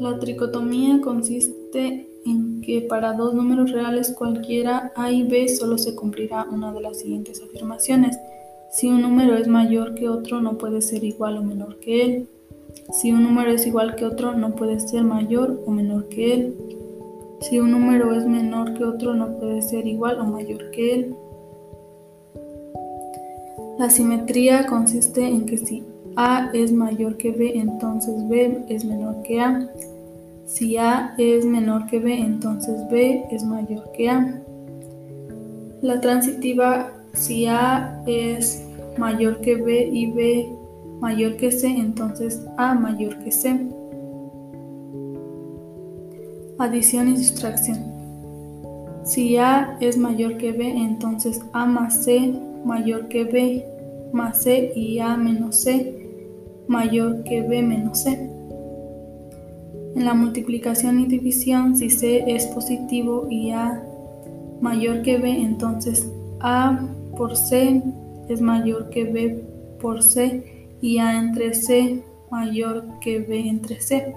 La 0.00 0.18
tricotomía 0.18 1.00
consiste 1.00 2.08
en 2.26 2.60
que 2.62 2.80
para 2.80 3.12
dos 3.12 3.34
números 3.34 3.70
reales 3.70 4.14
cualquiera 4.16 4.92
A 4.96 5.12
y 5.12 5.22
B 5.22 5.48
solo 5.48 5.78
se 5.78 5.94
cumplirá 5.94 6.46
una 6.50 6.72
de 6.72 6.80
las 6.80 6.98
siguientes 6.98 7.40
afirmaciones. 7.42 8.18
Si 8.72 8.88
un 8.88 9.02
número 9.02 9.36
es 9.36 9.46
mayor 9.46 9.94
que 9.94 10.08
otro 10.08 10.40
no 10.40 10.58
puede 10.58 10.82
ser 10.82 11.04
igual 11.04 11.38
o 11.38 11.42
menor 11.42 11.78
que 11.78 12.04
él. 12.04 12.28
Si 12.92 13.12
un 13.12 13.22
número 13.22 13.52
es 13.52 13.66
igual 13.66 13.94
que 13.94 14.04
otro 14.04 14.34
no 14.34 14.56
puede 14.56 14.80
ser 14.80 15.04
mayor 15.04 15.62
o 15.64 15.70
menor 15.70 16.08
que 16.08 16.34
él. 16.34 16.56
Si 17.40 17.60
un 17.60 17.70
número 17.70 18.12
es 18.14 18.26
menor 18.26 18.74
que 18.74 18.84
otro 18.84 19.14
no 19.14 19.38
puede 19.38 19.62
ser 19.62 19.86
igual 19.86 20.18
o 20.18 20.24
mayor 20.24 20.70
que 20.70 20.94
él. 20.94 21.14
La 23.78 23.90
simetría 23.90 24.66
consiste 24.66 25.26
en 25.26 25.46
que 25.46 25.58
si 25.58 25.84
A 26.16 26.50
es 26.54 26.72
mayor 26.72 27.16
que 27.16 27.32
B, 27.32 27.58
entonces 27.58 28.28
B 28.28 28.64
es 28.68 28.84
menor 28.84 29.22
que 29.22 29.40
A. 29.40 29.68
Si 30.46 30.76
A 30.76 31.14
es 31.16 31.44
menor 31.44 31.86
que 31.86 31.98
B, 31.98 32.18
entonces 32.18 32.86
B 32.90 33.24
es 33.30 33.44
mayor 33.44 33.90
que 33.92 34.10
A. 34.10 34.42
La 35.80 36.00
transitiva, 36.00 36.92
si 37.14 37.46
A 37.46 38.02
es 38.06 38.62
mayor 38.98 39.40
que 39.40 39.56
B 39.56 39.88
y 39.92 40.12
B 40.12 40.48
mayor 41.00 41.36
que 41.36 41.50
C, 41.50 41.68
entonces 41.68 42.44
A 42.56 42.74
mayor 42.74 43.18
que 43.24 43.32
C. 43.32 43.68
Adición 46.58 47.08
y 47.08 47.16
sustracción. 47.16 47.78
Si 49.04 49.36
A 49.36 49.76
es 49.80 49.96
mayor 49.96 50.36
que 50.36 50.52
B, 50.52 50.68
entonces 50.68 51.40
A 51.52 51.66
más 51.66 52.04
C 52.04 52.34
mayor 52.64 53.08
que 53.08 53.24
B 53.24 53.64
más 54.12 54.42
C 54.42 54.72
y 54.76 54.98
A 54.98 55.16
menos 55.16 55.56
C 55.56 55.94
mayor 56.68 57.24
que 57.24 57.42
B 57.42 57.62
menos 57.62 58.02
C. 58.02 58.30
En 59.94 60.04
la 60.04 60.14
multiplicación 60.14 61.00
y 61.00 61.06
división, 61.06 61.76
si 61.76 61.88
C 61.90 62.24
es 62.26 62.46
positivo 62.46 63.26
y 63.30 63.50
A 63.50 63.82
mayor 64.60 65.02
que 65.02 65.18
B, 65.18 65.30
entonces 65.30 66.10
A 66.40 66.80
por 67.16 67.36
C 67.36 67.82
es 68.28 68.40
mayor 68.40 68.90
que 68.90 69.04
B 69.04 69.44
por 69.80 70.02
C 70.02 70.68
y 70.80 70.98
A 70.98 71.18
entre 71.18 71.54
C 71.54 72.02
mayor 72.30 72.84
que 73.00 73.20
B 73.20 73.48
entre 73.48 73.80
C. 73.80 74.14